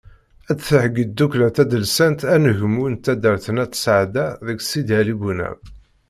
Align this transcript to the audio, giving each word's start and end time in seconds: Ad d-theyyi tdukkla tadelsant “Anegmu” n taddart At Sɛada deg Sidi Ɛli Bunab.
Ad 0.49 0.57
d-theyyi 0.59 1.03
tdukkla 1.07 1.47
tadelsant 1.55 2.21
“Anegmu” 2.33 2.85
n 2.93 2.95
taddart 3.03 3.45
At 3.63 3.73
Sɛada 3.83 4.25
deg 4.45 4.59
Sidi 4.61 4.95
Ɛli 4.99 5.15
Bunab. 5.21 5.59